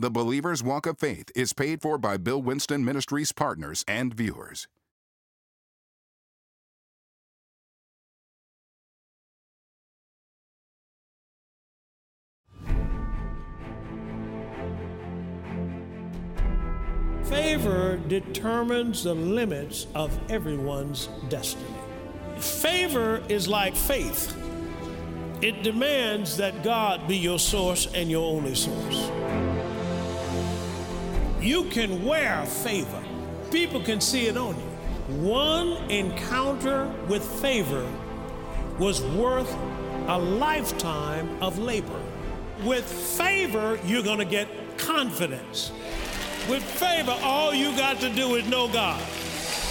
[0.00, 4.66] The Believer's Walk of Faith is paid for by Bill Winston Ministries partners and viewers.
[17.24, 21.66] Favor determines the limits of everyone's destiny.
[22.38, 24.34] Favor is like faith.
[25.42, 29.49] It demands that God be your source and your only source.
[31.40, 33.02] You can wear favor.
[33.50, 35.16] People can see it on you.
[35.26, 37.90] One encounter with favor
[38.78, 39.50] was worth
[40.06, 42.00] a lifetime of labor.
[42.64, 45.72] With favor, you're going to get confidence.
[46.48, 49.00] With favor, all you got to do is know God.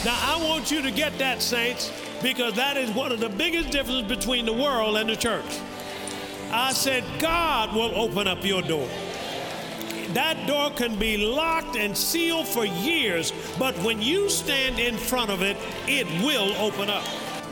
[0.03, 1.91] Now, I want you to get that, saints,
[2.23, 5.59] because that is one of the biggest differences between the world and the church.
[6.51, 8.87] I said, God will open up your door.
[10.13, 15.29] That door can be locked and sealed for years, but when you stand in front
[15.29, 15.55] of it,
[15.87, 17.03] it will open up.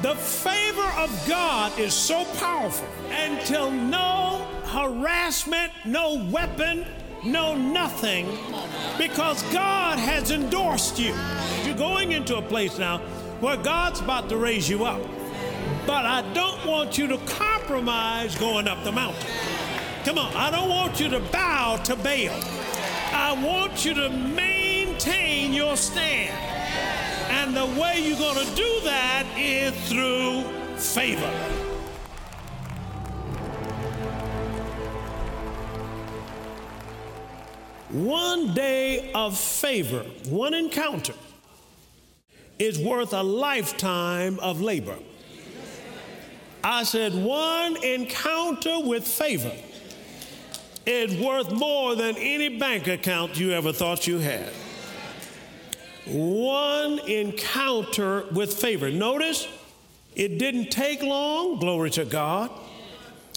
[0.02, 6.86] The favor of God is so powerful until no harassment, no weapon,
[7.24, 8.28] no nothing,
[8.98, 11.16] because God has endorsed you.
[11.64, 13.00] You're going into a place now
[13.40, 15.02] where God's about to raise you up.
[15.86, 19.28] But I don't want you to compromise going up the mountain.
[20.08, 22.40] Come on, I don't want you to bow to Baal.
[23.12, 26.32] I want you to maintain your stand.
[27.30, 30.44] And the way you're going to do that is through
[30.78, 31.30] favor.
[37.90, 41.16] One day of favor, one encounter,
[42.58, 45.00] is worth a lifetime of labor.
[46.64, 49.52] I said, one encounter with favor
[50.88, 54.50] is worth more than any bank account you ever thought you had.
[56.06, 58.90] One encounter with favor.
[58.90, 59.46] Notice
[60.16, 62.50] it didn't take long, glory to God.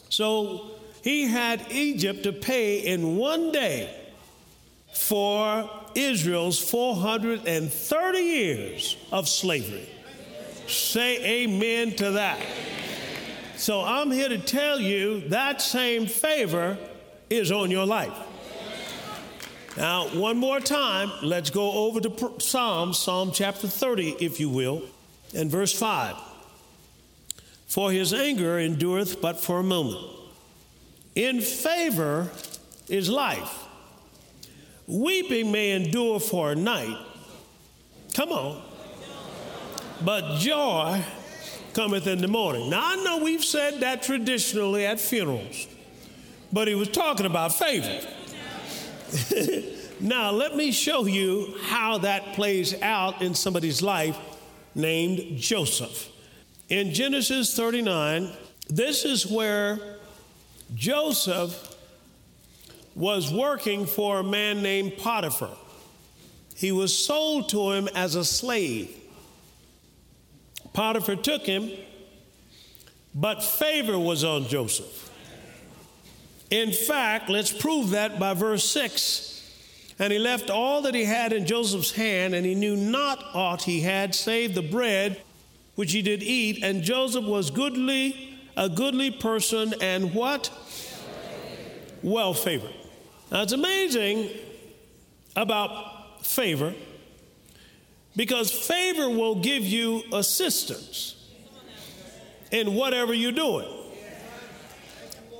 [0.08, 0.70] So
[1.02, 3.97] he had Egypt to pay in one day
[4.94, 9.88] for Israel's 430 years of slavery.
[10.69, 12.38] Say amen to that.
[13.56, 16.78] So I'm here to tell you that same favor
[17.30, 18.12] is on your life.
[19.76, 24.82] Now, one more time, let's go over to Psalm, Psalm chapter 30, if you will,
[25.34, 26.16] and verse 5.
[27.68, 30.04] For his anger endureth but for a moment.
[31.14, 32.30] In favor
[32.88, 33.64] is life.
[34.88, 36.98] Weeping may endure for a night.
[38.12, 38.60] Come on.
[40.04, 41.04] But joy
[41.74, 42.70] cometh in the morning.
[42.70, 45.68] Now, I know we've said that traditionally at funerals,
[46.52, 48.06] but he was talking about favor.
[50.00, 54.18] now, let me show you how that plays out in somebody's life
[54.74, 56.08] named Joseph.
[56.68, 58.30] In Genesis 39,
[58.68, 59.78] this is where
[60.74, 61.74] Joseph
[62.94, 65.56] was working for a man named Potiphar.
[66.54, 68.94] He was sold to him as a slave.
[70.72, 71.70] Potiphar took him,
[73.14, 75.09] but favor was on Joseph.
[76.50, 79.28] In fact, let's prove that by verse 6.
[79.98, 83.62] And he left all that he had in Joseph's hand, and he knew not aught
[83.62, 85.20] he had save the bread
[85.74, 86.62] which he did eat.
[86.62, 90.50] And Joseph was goodly, a goodly person, and what?
[92.02, 92.74] Well favored.
[93.30, 94.30] Now it's amazing
[95.36, 96.74] about favor
[98.16, 101.14] because favor will give you assistance
[102.50, 103.68] in whatever you're doing.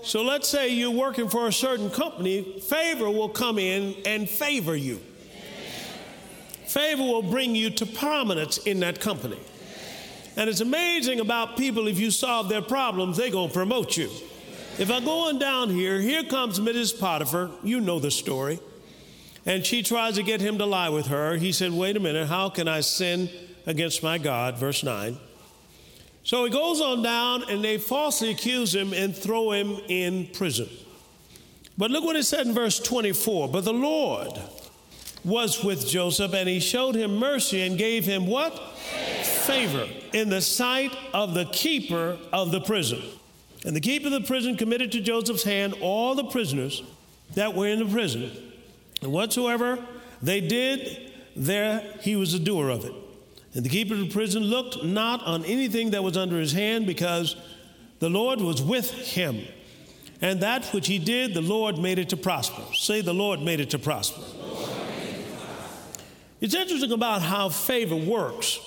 [0.03, 4.75] So let's say you're working for a certain company, favor will come in and favor
[4.75, 5.00] you.
[6.66, 9.39] Favor will bring you to prominence in that company.
[10.37, 14.09] And it's amazing about people, if you solve their problems, they're going to promote you.
[14.78, 16.99] If I go on down here, here comes Mrs.
[16.99, 17.50] Potiphar.
[17.62, 18.60] You know the story.
[19.45, 21.36] And she tries to get him to lie with her.
[21.36, 23.28] He said, Wait a minute, how can I sin
[23.66, 24.57] against my God?
[24.57, 25.19] Verse 9.
[26.22, 30.69] So he goes on down and they falsely accuse him and throw him in prison.
[31.78, 33.49] But look what it said in verse 24.
[33.49, 34.39] But the Lord
[35.25, 38.59] was with Joseph and he showed him mercy and gave him what?
[39.22, 43.03] Favor in the sight of the keeper of the prison.
[43.65, 46.83] And the keeper of the prison committed to Joseph's hand all the prisoners
[47.34, 48.31] that were in the prison.
[49.03, 49.78] And whatsoever
[50.23, 52.95] they did, there he was a doer of it.
[53.55, 56.87] And the keeper of the prison looked not on anything that was under his hand,
[56.87, 57.37] because
[57.99, 59.43] the Lord was with him.
[60.23, 62.63] And that which he did, the Lord made it to prosper.
[62.75, 64.23] Say, the Lord made it to prosper.
[66.41, 68.59] It's interesting about how favor works.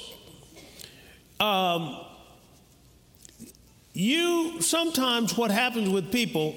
[1.39, 1.97] Um,
[3.93, 6.55] you sometimes what happens with people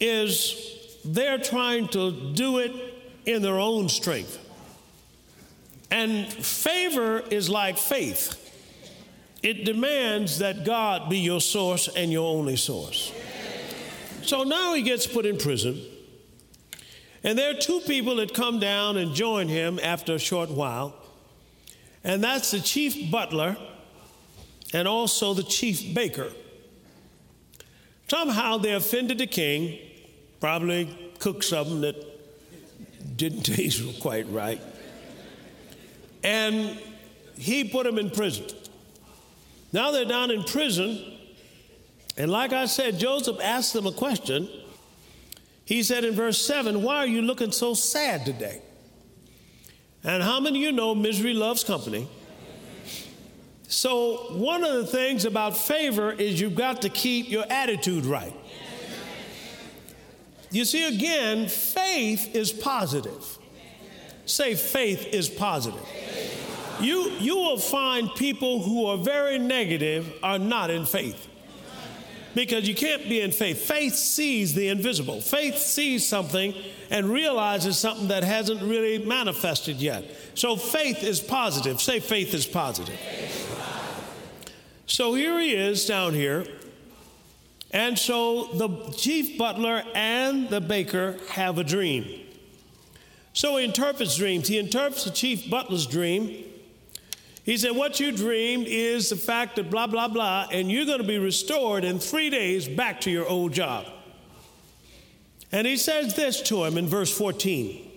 [0.00, 2.72] is they're trying to do it
[3.24, 4.38] in their own strength.
[5.92, 8.38] And favor is like faith.
[9.42, 13.12] It demands that God be your source and your only source.
[14.22, 15.82] So now he gets put in prison.
[17.22, 20.94] And there are two people that come down and join him after a short while.
[22.02, 23.58] And that's the chief butler
[24.72, 26.32] and also the chief baker.
[28.08, 29.78] Somehow they offended the king,
[30.40, 31.96] probably cooked something that
[33.18, 34.60] didn't taste quite right.
[36.22, 36.78] And
[37.36, 38.46] he put them in prison.
[39.72, 41.02] Now they're down in prison.
[42.16, 44.48] And like I said, Joseph asked them a question.
[45.64, 48.60] He said in verse 7, Why are you looking so sad today?
[50.04, 52.08] And how many of you know misery loves company?
[53.68, 58.34] So, one of the things about favor is you've got to keep your attitude right.
[60.50, 63.38] You see, again, faith is positive.
[64.26, 65.80] Say, faith is positive.
[66.82, 71.28] You, you will find people who are very negative are not in faith.
[72.34, 73.60] Because you can't be in faith.
[73.62, 75.20] Faith sees the invisible.
[75.20, 76.54] Faith sees something
[76.90, 80.04] and realizes something that hasn't really manifested yet.
[80.34, 81.80] So faith is positive.
[81.80, 82.98] Say, faith is positive.
[84.86, 86.46] So here he is down here.
[87.70, 92.20] And so the chief butler and the baker have a dream.
[93.34, 94.48] So he interprets dreams.
[94.48, 96.44] He interprets the chief butler's dream.
[97.44, 101.00] He said, What you dreamed is the fact that blah, blah, blah, and you're going
[101.00, 103.86] to be restored in three days back to your old job.
[105.50, 107.90] And he says this to him in verse 14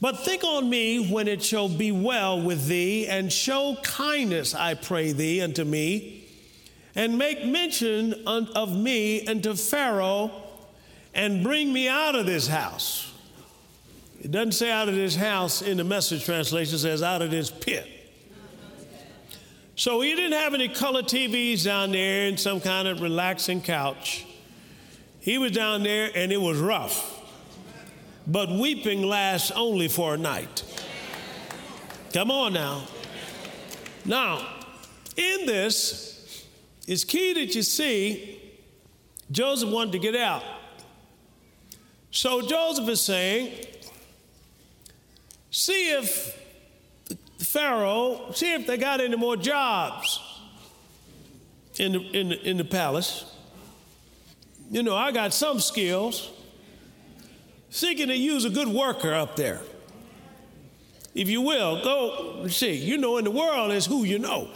[0.00, 4.74] But think on me when it shall be well with thee, and show kindness, I
[4.74, 6.24] pray thee, unto me,
[6.94, 10.30] and make mention of me unto Pharaoh,
[11.14, 13.12] and bring me out of this house.
[14.22, 17.30] It doesn't say out of this house in the message translation, it says out of
[17.30, 17.95] this pit.
[19.76, 24.26] So he didn't have any color TVs down there and some kind of relaxing couch.
[25.20, 27.12] He was down there and it was rough.
[28.26, 30.64] But weeping lasts only for a night.
[32.14, 32.84] Come on now.
[34.06, 34.46] Now,
[35.14, 36.46] in this,
[36.88, 38.40] it's key that you see
[39.30, 40.42] Joseph wanted to get out.
[42.10, 43.52] So Joseph is saying,
[45.50, 46.45] see if
[47.38, 50.20] Pharaoh, see if they got any more jobs
[51.78, 53.24] in the, in the, in the palace.
[54.70, 56.30] You know, I got some skills.
[57.70, 59.60] Seeking to use a good worker up there.
[61.14, 62.74] If you will, go see.
[62.74, 64.48] You know, in the world is who you know.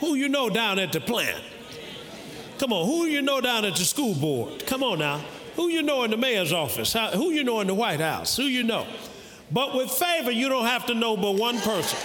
[0.00, 1.42] Who you know down at the plant.
[2.58, 4.66] Come on, who you know down at the school board?
[4.66, 5.24] Come on now.
[5.56, 6.92] Who you know in the mayor's office?
[7.14, 8.36] who you know in the White House?
[8.36, 8.86] Who you know?
[9.52, 11.98] But with favor, you don't have to know but one person.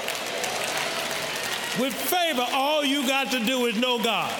[1.79, 4.31] With favor, all you got to do is know God.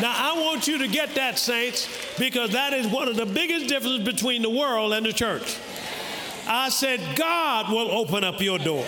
[0.00, 1.88] Now, I want you to get that, saints,
[2.18, 5.58] because that is one of the biggest differences between the world and the church.
[6.46, 8.84] I said, God will open up your door.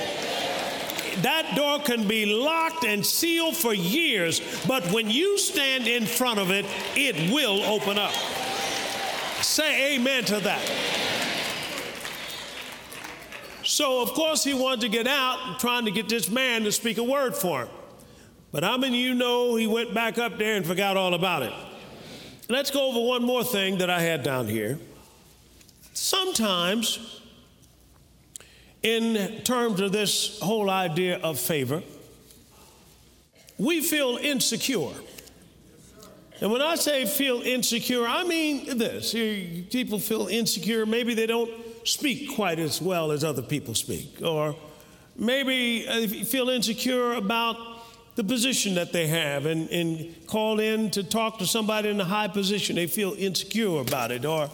[1.20, 6.38] That door can be locked and sealed for years, but when you stand in front
[6.38, 6.64] of it,
[6.96, 8.14] it will open up.
[9.42, 11.01] Say amen to that.
[13.72, 16.98] So, of course, he wanted to get out, trying to get this man to speak
[16.98, 17.68] a word for him.
[18.50, 21.54] But many of you know he went back up there and forgot all about it?
[22.50, 24.78] Let's go over one more thing that I had down here.
[25.94, 27.22] Sometimes,
[28.82, 31.82] in terms of this whole idea of favor,
[33.56, 34.92] we feel insecure.
[36.42, 39.12] And when I say feel insecure, I mean this.
[39.12, 40.84] People feel insecure.
[40.84, 41.50] Maybe they don't
[41.84, 44.20] speak quite as well as other people speak.
[44.22, 44.56] Or
[45.16, 47.56] maybe uh, feel insecure about
[48.14, 52.04] the position that they have and, and call in to talk to somebody in a
[52.04, 52.76] high position.
[52.76, 54.24] They feel insecure about it.
[54.24, 54.50] Or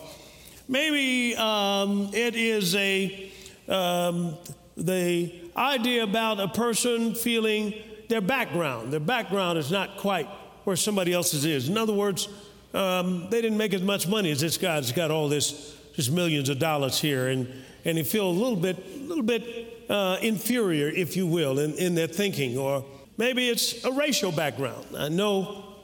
[0.68, 3.30] maybe um, it is a
[3.68, 4.36] um,
[4.76, 7.74] the idea about a person feeling
[8.08, 8.92] their background.
[8.92, 10.26] Their background is not quite
[10.64, 11.68] where somebody else's is.
[11.68, 12.28] In other words,
[12.74, 16.12] um, they didn't make as much money as this guy that's got all this just
[16.12, 17.52] millions of dollars here, and,
[17.84, 21.96] and they feel a little bit, little bit uh, inferior, if you will, in, in
[21.96, 22.56] their thinking.
[22.56, 22.84] Or
[23.16, 24.86] maybe it's a racial background.
[24.96, 25.74] I know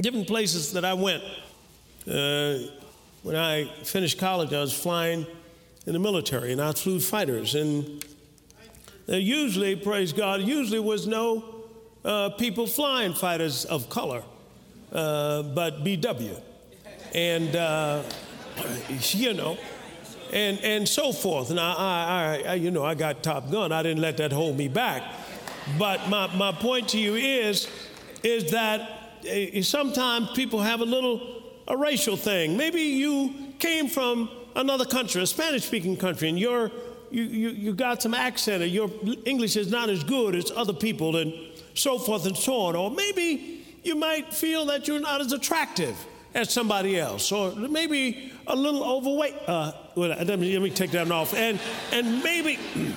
[0.00, 1.22] different places that I went.
[2.10, 2.70] Uh,
[3.22, 5.26] when I finished college, I was flying
[5.86, 7.54] in the military, and I flew fighters.
[7.54, 8.02] And
[9.04, 11.66] there usually, praise God, usually was no
[12.02, 14.22] uh, people flying fighters of color,
[14.90, 16.40] uh, but BW.
[17.14, 18.04] And, uh,
[19.12, 19.58] you know,
[20.32, 21.50] and, and so forth.
[21.50, 23.72] And I, I, I, you know, I got Top Gun.
[23.72, 25.02] I didn't let that hold me back.
[25.78, 27.68] But my, my point to you is,
[28.22, 28.80] is that
[29.28, 32.56] uh, sometimes people have a little a racial thing.
[32.56, 36.70] Maybe you came from another country, a Spanish speaking country, and you're,
[37.10, 38.90] you, you, you got some accent, or your
[39.24, 41.32] English is not as good as other people, and
[41.74, 42.76] so forth and so on.
[42.76, 45.96] Or maybe you might feel that you're not as attractive
[46.34, 49.34] as somebody else, or maybe a little overweight.
[49.46, 51.34] Uh, let me, let me take that off.
[51.34, 51.58] And,
[51.92, 52.58] and maybe,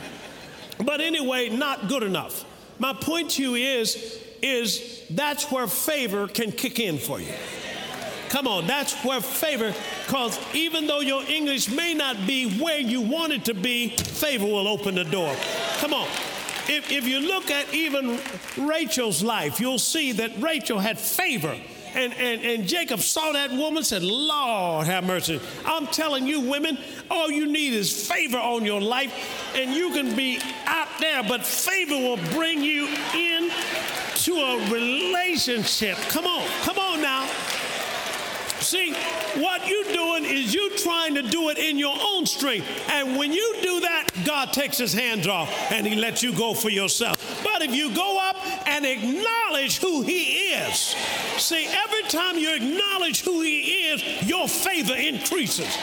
[0.83, 2.45] but anyway, not good enough.
[2.79, 7.33] My point to you is, is that's where favor can kick in for you.
[8.29, 9.73] Come on, that's where favor,
[10.07, 14.45] because even though your English may not be where you want it to be, favor
[14.45, 15.35] will open the door.
[15.77, 16.07] Come on.
[16.67, 18.19] If, if you look at even
[18.57, 21.55] Rachel's life, you'll see that Rachel had favor.
[21.95, 25.39] And, and, and Jacob saw that woman, said, Lord, have mercy.
[25.65, 26.77] I'm telling you, women,
[27.09, 29.13] all you need is favor on your life,
[29.55, 33.51] and you can be out there, but favor will bring you in
[34.15, 35.97] to a relationship.
[36.09, 37.29] Come on, come on now.
[38.73, 38.91] See,
[39.35, 42.65] what you're doing is you trying to do it in your own strength.
[42.89, 46.55] And when you do that, God takes his hands off and he lets you go
[46.55, 47.43] for yourself.
[47.43, 48.35] But if you go up
[48.67, 50.95] and acknowledge who he is,
[51.37, 55.77] see, every time you acknowledge who he is, your favor increases.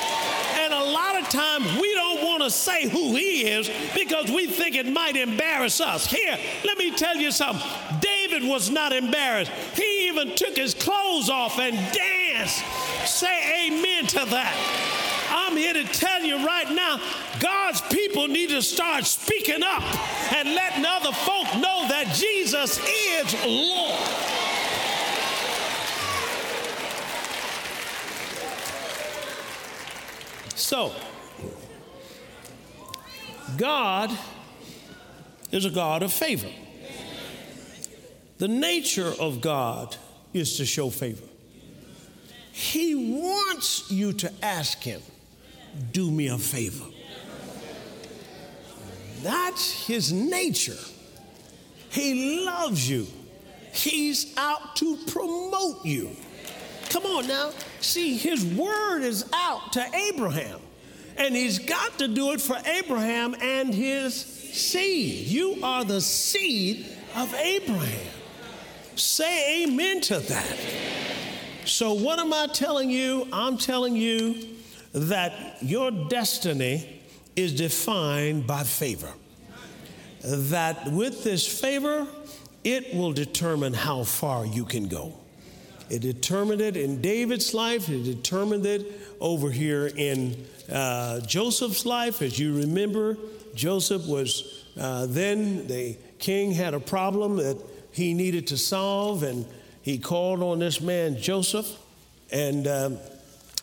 [0.58, 4.48] And a lot of times we don't want to say who he is because we
[4.48, 6.06] think it might embarrass us.
[6.06, 7.70] Here, let me tell you something.
[8.00, 9.52] David was not embarrassed.
[9.76, 12.19] He even took his clothes off and danced.
[12.48, 14.90] Say amen to that.
[15.30, 17.00] I'm here to tell you right now
[17.38, 19.82] God's people need to start speaking up
[20.32, 24.30] and letting other folk know that Jesus is Lord.
[30.56, 30.92] So,
[33.56, 34.16] God
[35.50, 36.48] is a God of favor.
[38.38, 39.96] The nature of God
[40.32, 41.29] is to show favor.
[42.52, 45.00] He wants you to ask Him,
[45.92, 46.86] do me a favor.
[49.22, 50.78] That's His nature.
[51.90, 53.06] He loves you.
[53.72, 56.10] He's out to promote you.
[56.88, 57.50] Come on now.
[57.80, 60.60] See, His word is out to Abraham,
[61.16, 65.26] and He's got to do it for Abraham and his seed.
[65.26, 68.12] You are the seed of Abraham.
[68.96, 70.56] Say amen to that.
[71.70, 73.28] So, what am I telling you?
[73.32, 74.56] I'm telling you
[74.92, 77.00] that your destiny
[77.36, 79.12] is defined by favor.
[80.24, 82.08] That with this favor,
[82.64, 85.14] it will determine how far you can go.
[85.88, 92.20] It determined it in David's life, it determined it over here in uh, Joseph's life.
[92.20, 93.16] As you remember,
[93.54, 97.62] Joseph was uh, then the king had a problem that
[97.92, 99.46] he needed to solve, and
[99.82, 101.76] he called on this man, Joseph.
[102.32, 102.98] And um,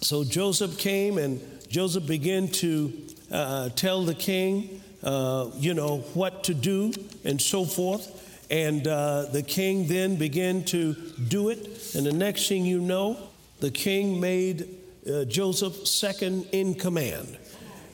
[0.01, 2.93] so Joseph came, and Joseph began to
[3.31, 6.93] uh, tell the king, uh, you know, what to do
[7.23, 8.23] and so forth.
[8.49, 10.93] And uh, the king then began to
[11.27, 11.95] do it.
[11.95, 13.17] And the next thing you know,
[13.59, 14.67] the king made
[15.09, 17.37] uh, Joseph second in command.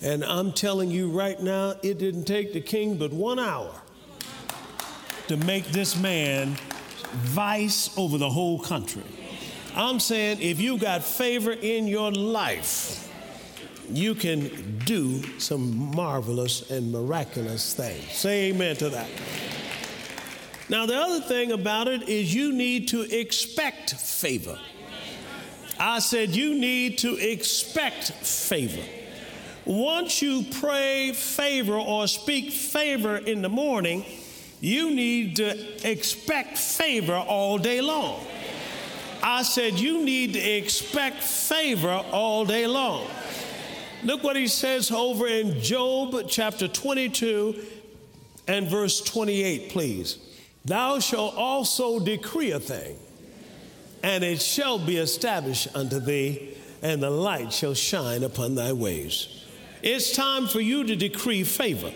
[0.02, 3.74] And I'm telling you right now, it didn't take the king but one hour
[5.28, 6.58] to make this man
[7.14, 9.04] vice over the whole country.
[9.76, 13.00] I'm saying if you got favor in your life,
[13.90, 18.12] you can do some marvelous and miraculous things.
[18.12, 19.10] Say amen to that.
[20.70, 24.58] Now, the other thing about it is you need to expect favor.
[25.80, 28.84] I said you need to expect favor.
[29.66, 34.06] Once you pray favor or speak favor in the morning,
[34.64, 38.26] you need to expect favor all day long.
[39.22, 43.06] I said, you need to expect favor all day long.
[44.06, 47.62] Look what he says over in Job chapter 22
[48.48, 50.18] and verse 28, please.
[50.64, 52.98] Thou shalt also decree a thing,
[54.02, 59.44] and it shall be established unto thee, and the light shall shine upon thy ways.
[59.82, 61.92] It's time for you to decree favor.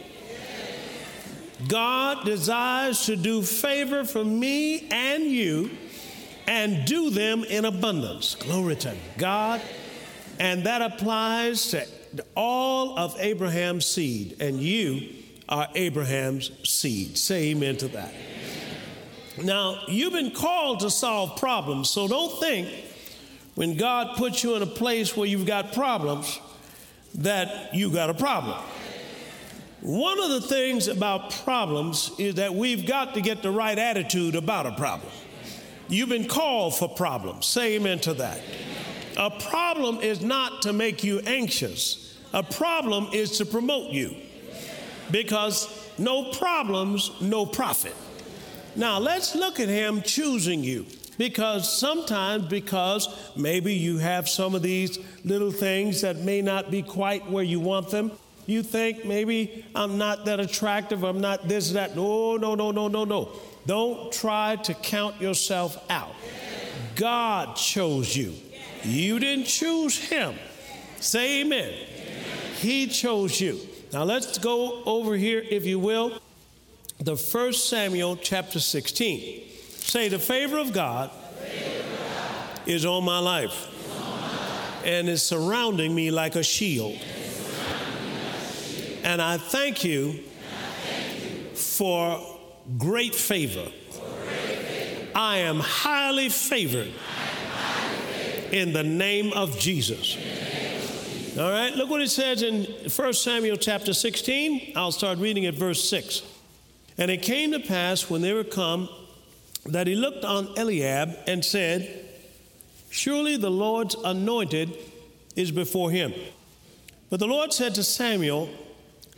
[1.68, 5.72] God desires to do favor for me and you,
[6.48, 8.36] and do them in abundance.
[8.36, 9.62] Glory to God.
[10.40, 11.86] And that applies to
[12.36, 15.10] all of Abraham's seed, and you
[15.50, 17.18] are Abraham's seed.
[17.18, 18.14] Say amen to that.
[19.44, 22.70] Now, you've been called to solve problems, so don't think
[23.56, 26.40] when God puts you in a place where you've got problems
[27.16, 28.62] that you got a problem.
[29.88, 34.36] One of the things about problems is that we've got to get the right attitude
[34.36, 35.10] about a problem.
[35.88, 37.46] You've been called for problems.
[37.46, 38.41] Say amen to that.
[39.15, 44.13] A problem is not to make you anxious, a problem is to promote you.
[45.10, 47.96] Because no problems, no profit.
[48.75, 50.86] Now let's look at him choosing you.
[51.17, 56.82] Because sometimes, because maybe you have some of these little things that may not be
[56.82, 58.12] quite where you want them,
[58.48, 61.96] you think maybe I'm not that attractive, I'm not this, that.
[61.96, 63.30] No, no, no, no, no, no.
[63.66, 66.16] Don't try to count yourself out.
[66.96, 68.34] God chose you.
[68.84, 70.36] You didn't choose him.
[71.00, 71.74] Say amen.
[72.56, 73.60] He chose you.
[73.92, 76.20] Now let's go over here, if you will,
[77.00, 79.44] the first Samuel chapter 16.
[79.70, 84.86] Say, the favor of God, favor of God is on life, on my life.
[84.86, 86.98] and is surrounding me like a shield.
[89.08, 90.20] And I thank you,
[91.54, 92.20] for
[92.78, 93.72] great favor.
[95.16, 96.92] I am highly favored
[98.52, 100.18] in the name of Jesus.
[101.40, 104.74] All right, look what it says in 1 Samuel chapter 16.
[104.76, 106.24] I'll start reading at verse 6.
[106.98, 108.90] And it came to pass when they were come
[109.68, 112.10] that he looked on Eliab and said,
[112.90, 114.78] Surely the Lord's anointed
[115.38, 116.14] is before him.
[117.10, 118.50] But the Lord said to Samuel,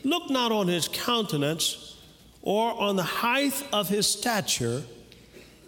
[0.03, 1.97] Look not on his countenance
[2.41, 4.83] or on the height of his stature,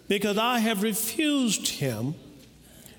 [0.08, 2.14] because I have refused him.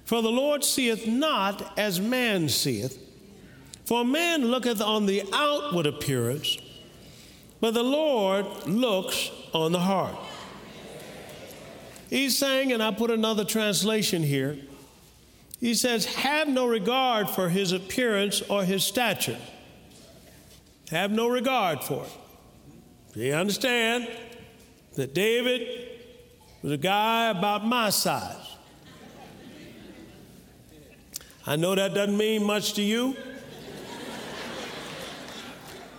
[0.06, 3.00] For the Lord seeth not as man seeth.
[3.86, 6.58] For man looketh on the outward appearance,
[7.60, 10.16] but the Lord looks on the heart.
[12.10, 14.57] He's saying, and I put another translation here,
[15.60, 19.38] he says, Have no regard for his appearance or his stature
[20.94, 22.12] have no regard for it.
[23.14, 24.08] Do you understand
[24.96, 25.90] that David
[26.64, 28.56] was a guy about my size.
[31.46, 33.18] I know that doesn't mean much to you,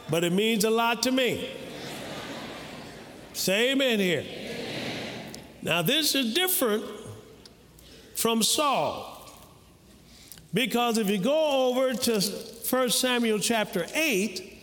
[0.09, 1.51] but it means a lot to me.
[3.35, 4.25] Say amen here.
[5.61, 6.85] Now, this is different
[8.15, 9.11] from Saul.
[10.55, 14.54] Because if you go over to 1 Samuel chapter 8,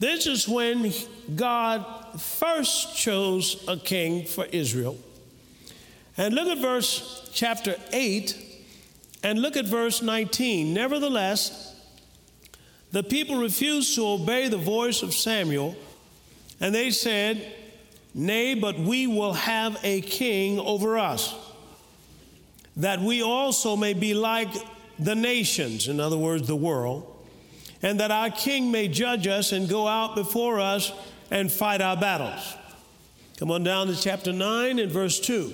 [0.00, 0.92] this is when
[1.36, 1.84] God
[2.18, 4.98] first chose a king for Israel.
[6.16, 8.34] And look at verse chapter 8
[9.22, 10.72] and look at verse 19.
[10.72, 11.76] Nevertheless,
[12.92, 15.76] the people refused to obey the voice of Samuel,
[16.60, 17.52] and they said,
[18.14, 21.34] Nay, but we will have a king over us,
[22.76, 24.48] that we also may be like
[24.98, 27.09] the nations, in other words, the world
[27.82, 30.92] and that our king may judge us and go out before us
[31.30, 32.56] and fight our battles.
[33.38, 35.52] Come on down to chapter 9 and verse 2.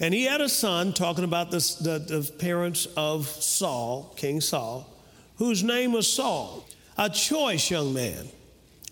[0.00, 4.90] And he had a son, talking about the, the parents of Saul, King Saul,
[5.36, 6.66] whose name was Saul,
[6.98, 8.28] a choice young man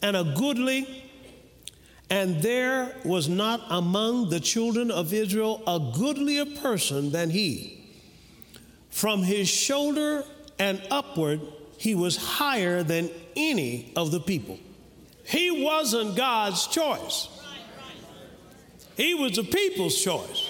[0.00, 1.04] and a goodly.
[2.08, 7.85] And there was not among the children of Israel a goodlier person than he.
[8.90, 10.24] From his shoulder
[10.58, 11.40] and upward,
[11.83, 14.57] he was higher than any of the people.
[15.25, 17.29] He wasn't God's choice,
[18.97, 20.49] he was the people's choice.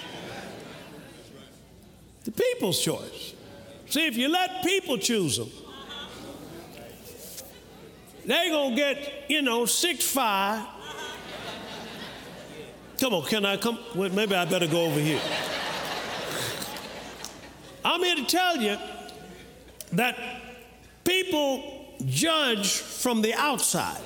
[2.25, 3.33] The people's choice.
[3.88, 5.51] See, if you let people choose them,
[8.27, 10.66] they're going to get, you know, six five.
[13.01, 13.79] Come on, can I come?
[13.95, 15.21] Well, maybe I better go over here.
[17.83, 18.77] I'm here to tell you
[19.92, 20.41] that
[21.12, 21.62] People
[22.07, 24.01] judge from the outside,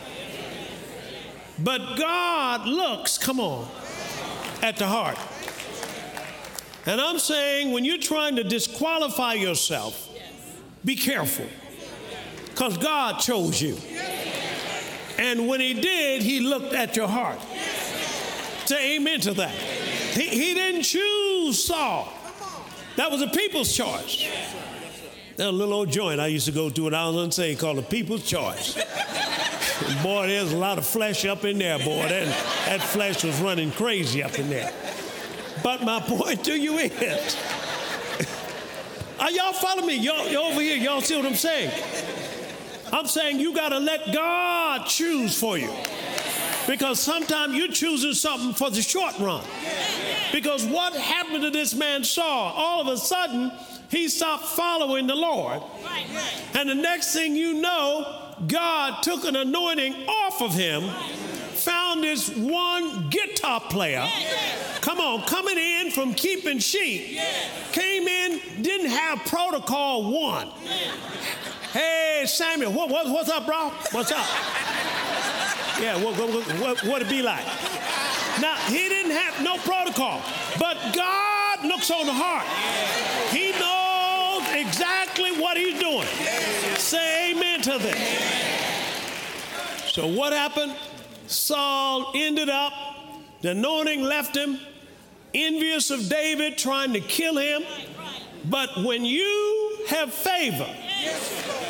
[1.57, 3.69] but God looks, come on,
[4.61, 5.16] at the heart.
[6.85, 10.09] And I'm saying when you're trying to disqualify yourself,
[10.85, 11.47] be careful
[12.47, 13.77] because God chose you.
[15.16, 17.38] And when He did, He looked at your heart.
[18.64, 19.55] Say amen to that.
[19.55, 22.12] He, he didn't choose Saul,
[22.97, 24.27] that was a people's choice.
[25.38, 27.83] A little old joint I used to go to when I was unsaved called the
[27.83, 28.75] People's Choice.
[30.03, 32.09] boy, there's a lot of flesh up in there, boy.
[32.09, 32.27] That,
[32.66, 34.72] that flesh was running crazy up in there.
[35.62, 37.37] But my point to you is,
[39.20, 39.96] are y'all following me?
[39.99, 41.70] Y'all, y'all over here, y'all see what I'm saying?
[42.90, 45.70] I'm saying you got to let God choose for you.
[46.66, 49.44] Because sometimes you're choosing something for the short run.
[50.33, 52.55] Because what happened to this man Saul?
[52.57, 53.53] All of a sudden,
[53.90, 55.62] he stopped following the Lord.
[56.55, 60.83] And the next thing you know, God took an anointing off of him,
[61.55, 64.07] found this one guitar player.
[64.81, 67.18] Come on, coming in from keeping sheep,
[67.72, 70.49] came in, didn't have protocol one.
[71.72, 73.70] Hey, Samuel, what, what, what's up, bro?
[73.90, 74.27] What's up?
[75.81, 77.44] Yeah, what, what, what, what it be like?
[78.40, 80.22] Now, he didn't have no protocol,
[80.59, 82.46] but God looks on the heart.
[83.35, 83.45] He
[85.16, 86.07] exactly what he's doing.
[86.76, 87.98] Say amen to this.
[89.92, 90.74] So, what happened?
[91.26, 92.72] Saul ended up,
[93.40, 94.59] the anointing left him,
[95.35, 97.62] envious of David, trying to kill him.
[98.48, 100.68] But when you have favor,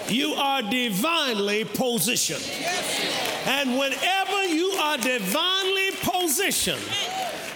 [0.08, 2.44] you are divinely positioned.
[3.46, 6.82] And whenever you are divinely positioned,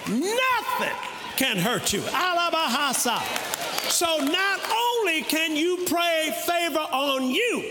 [0.09, 0.97] nothing
[1.37, 2.01] can hurt you.
[2.01, 3.60] Alabahasa.
[3.89, 7.65] So not only can you pray favor on you,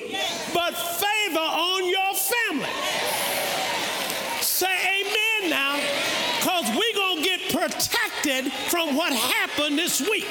[0.54, 2.70] but favor on your family.
[4.42, 4.68] Say
[5.02, 5.80] amen now,
[6.40, 10.28] because we're going to get protected from what happened this week.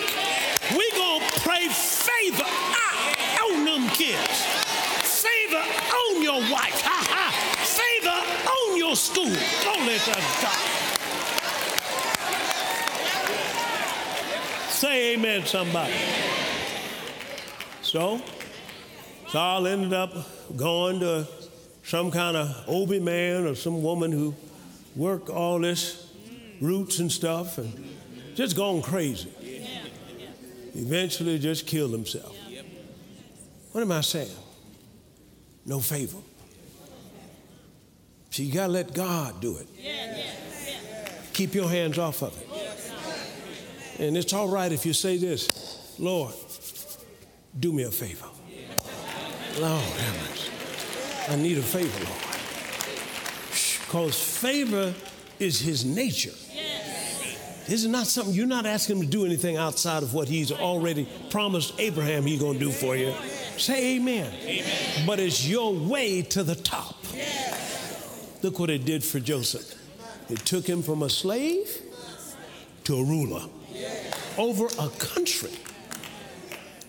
[0.72, 2.44] We're going to pray favor
[3.44, 4.44] on them kids,
[5.22, 7.32] favor on your wife, ha ha,
[7.64, 9.24] favor on your school.
[9.24, 10.12] Glory to
[10.42, 10.77] God.
[14.78, 15.92] Say amen, somebody.
[17.82, 18.22] So,
[19.26, 20.14] Saul ended up
[20.56, 21.26] going to
[21.82, 24.36] some kind of Obi man or some woman who
[24.94, 26.12] worked all this
[26.60, 27.72] roots and stuff and
[28.36, 29.32] just gone crazy.
[30.76, 32.36] Eventually just killed himself.
[33.72, 34.30] What am I saying?
[35.66, 36.18] No favor.
[38.30, 39.66] See, you gotta let God do it.
[41.32, 42.47] Keep your hands off of it.
[43.98, 46.32] And it's all right if you say this, Lord,
[47.58, 48.26] do me a favor.
[49.58, 49.82] Lord.
[51.28, 52.22] I need a favor, Lord.
[53.86, 54.94] Because favor
[55.38, 56.34] is his nature.
[57.66, 60.50] This is not something you're not asking him to do anything outside of what he's
[60.52, 63.12] already promised Abraham he's going to do for you.
[63.58, 64.32] Say amen.
[64.42, 65.06] amen.
[65.06, 66.96] But it's your way to the top.
[68.42, 69.74] Look what it did for Joseph.
[70.30, 71.68] It took him from a slave
[72.84, 73.42] to a ruler
[74.38, 75.52] over a country.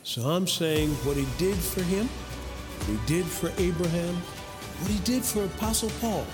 [0.04, 5.00] So I'm saying what he did for him, what he did for Abraham, what he
[5.00, 6.26] did for Apostle Paul,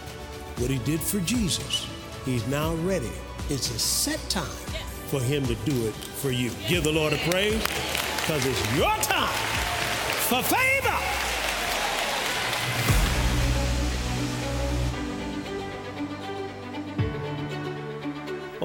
[0.58, 1.88] what he did for Jesus,
[2.26, 3.12] he's now ready.
[3.50, 4.46] It's a set time
[5.08, 6.52] for him to do it for you.
[6.68, 7.62] Give the Lord a praise
[8.22, 9.34] because it's your time
[10.28, 11.35] for favor.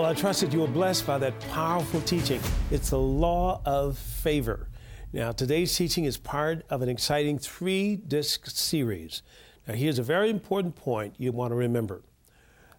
[0.01, 2.41] Well, I trust that you were blessed by that powerful teaching.
[2.71, 4.71] It's the law of favor.
[5.13, 9.23] Now, today's teaching is part of an exciting three disc series.
[9.69, 12.01] Now, here's a very important point you want to remember.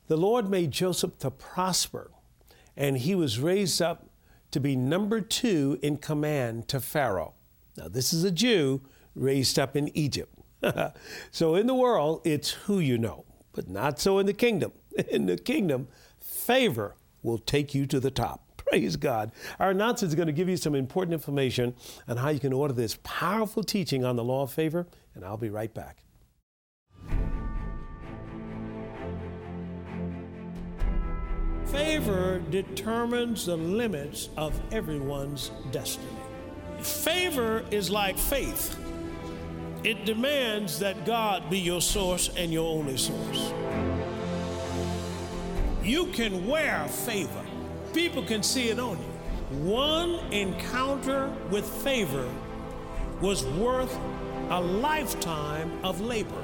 [0.08, 2.10] The Lord made Joseph to prosper,
[2.76, 4.10] and he was raised up
[4.50, 7.36] to be number two in command to Pharaoh.
[7.78, 8.82] Now, this is a Jew
[9.14, 10.40] raised up in Egypt.
[11.30, 14.72] so, in the world, it's who you know, but not so in the kingdom.
[15.10, 15.88] In the kingdom,
[16.20, 18.48] favor will take you to the top.
[18.58, 19.32] Praise God.
[19.60, 21.76] Our announcer is going to give you some important information
[22.08, 25.38] on how you can order this powerful teaching on the law of favor, and I'll
[25.38, 25.98] be right back.
[31.66, 36.08] Favor determines the limits of everyone's destiny.
[36.80, 38.78] Favor is like faith.
[39.84, 43.54] It demands that God be your source and your only source.
[45.84, 47.44] You can wear favor.
[47.94, 49.58] People can see it on you.
[49.64, 52.30] One encounter with favor
[53.20, 53.98] was worth
[54.50, 56.44] a lifetime of labor.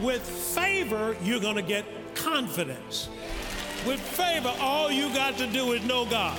[0.00, 1.84] With favor, you're going to get
[2.14, 3.08] confidence.
[3.86, 6.38] With favor, all you got to do is know God.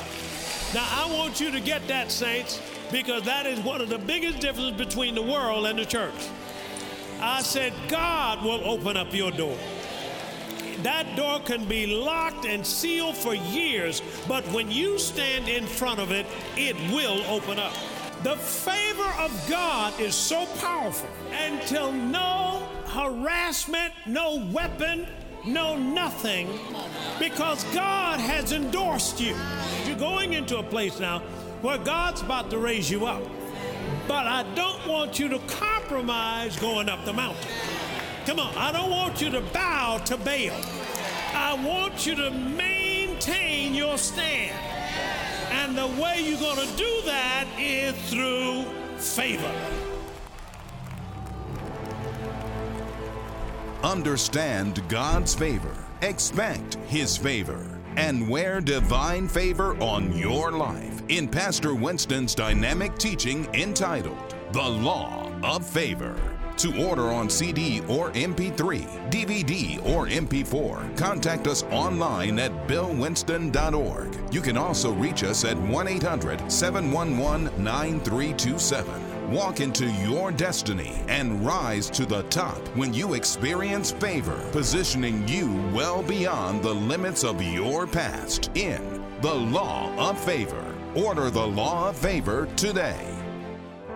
[0.73, 4.39] Now, I want you to get that, saints, because that is one of the biggest
[4.39, 6.13] differences between the world and the church.
[7.19, 9.57] I said, God will open up your door.
[10.83, 15.99] That door can be locked and sealed for years, but when you stand in front
[15.99, 17.73] of it, it will open up.
[18.23, 25.07] The favor of God is so powerful until no harassment, no weapon,
[25.45, 26.47] no nothing,
[27.19, 29.35] because God has endorsed you.
[29.85, 31.19] you're going into a place now
[31.61, 33.23] where God's about to raise you up.
[34.07, 37.51] But I don't want you to compromise going up the mountain.
[38.27, 40.59] Come on, I don't want you to bow to Baal.
[41.33, 44.53] I want you to maintain your stand.
[45.49, 48.65] And the way you're going to do that is through
[48.97, 49.49] favor.
[53.81, 61.73] Understand God's favor, expect His favor, and wear divine favor on your life in Pastor
[61.73, 66.36] Winston's dynamic teaching entitled The Law of Favor.
[66.57, 74.33] To order on CD or MP3, DVD, or MP4, contact us online at billwinston.org.
[74.33, 79.31] You can also reach us at 1 800 711 9327.
[79.31, 85.53] Walk into your destiny and rise to the top when you experience favor, positioning you
[85.75, 90.73] well beyond the limits of your past in the Law of Favor.
[90.95, 93.16] Order the Law of Favor today.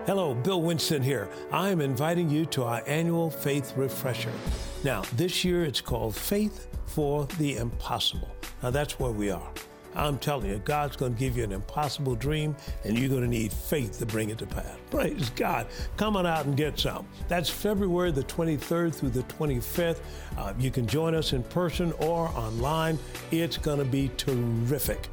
[0.04, 1.28] Hello, Bill Winston here.
[1.52, 4.32] I am inviting you to our annual Faith Refresher.
[4.82, 8.34] Now, this year it's called Faith for the Impossible.
[8.64, 9.48] Now, that's where we are.
[9.94, 13.28] I'm telling you, God's going to give you an impossible dream, and you're going to
[13.28, 14.76] need faith to bring it to pass.
[14.90, 15.68] Praise God.
[15.96, 17.06] Come on out and get some.
[17.28, 20.00] That's February the 23rd through the 25th.
[20.36, 22.98] Uh, you can join us in person or online.
[23.30, 25.08] It's going to be terrific.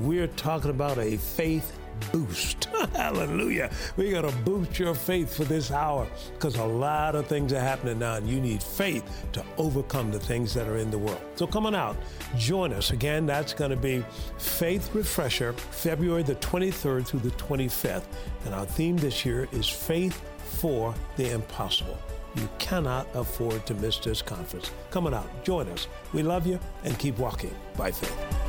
[0.00, 1.78] We're talking about a faith
[2.12, 2.64] boost.
[2.94, 3.70] Hallelujah.
[3.96, 7.98] Going to boost your faith for this hour because a lot of things are happening
[7.98, 11.20] now, and you need faith to overcome the things that are in the world.
[11.36, 11.96] So come on out,
[12.36, 12.90] join us.
[12.90, 14.04] Again, that's going to be
[14.38, 18.04] Faith Refresher, February the 23rd through the 25th.
[18.44, 21.98] And our theme this year is Faith for the Impossible.
[22.36, 24.70] You cannot afford to miss this conference.
[24.90, 25.88] Come on out, join us.
[26.12, 28.45] We love you and keep walking by faith.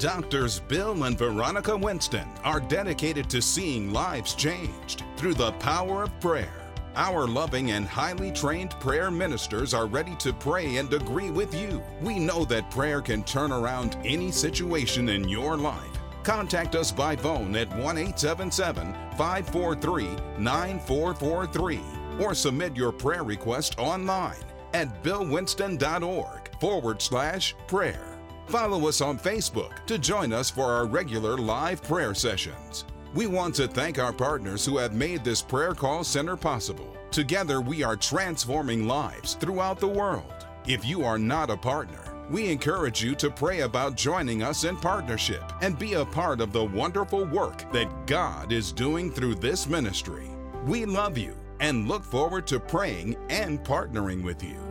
[0.00, 6.20] Doctors Bill and Veronica Winston are dedicated to seeing lives changed through the power of
[6.20, 6.72] prayer.
[6.96, 11.82] Our loving and highly trained prayer ministers are ready to pray and agree with you.
[12.00, 15.98] We know that prayer can turn around any situation in your life.
[16.22, 21.80] Contact us by phone at 1 877 543 9443
[22.18, 28.09] or submit your prayer request online at billwinston.org forward slash prayer.
[28.50, 32.84] Follow us on Facebook to join us for our regular live prayer sessions.
[33.14, 36.96] We want to thank our partners who have made this prayer call center possible.
[37.12, 40.48] Together, we are transforming lives throughout the world.
[40.66, 44.76] If you are not a partner, we encourage you to pray about joining us in
[44.76, 49.68] partnership and be a part of the wonderful work that God is doing through this
[49.68, 50.28] ministry.
[50.66, 54.69] We love you and look forward to praying and partnering with you.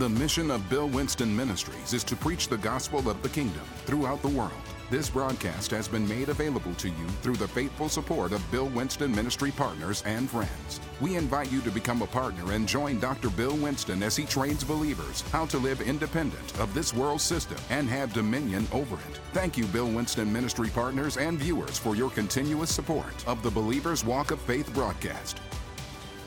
[0.00, 4.22] The mission of Bill Winston Ministries is to preach the gospel of the kingdom throughout
[4.22, 4.50] the world.
[4.88, 9.14] This broadcast has been made available to you through the faithful support of Bill Winston
[9.14, 10.80] Ministry partners and friends.
[11.02, 13.28] We invite you to become a partner and join Dr.
[13.28, 17.86] Bill Winston as he trains believers how to live independent of this world system and
[17.90, 19.20] have dominion over it.
[19.34, 24.02] Thank you, Bill Winston Ministry partners and viewers, for your continuous support of the Believer's
[24.02, 25.40] Walk of Faith broadcast.